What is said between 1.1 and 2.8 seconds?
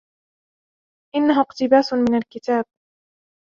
إنهُ أقتباس من الكتاب.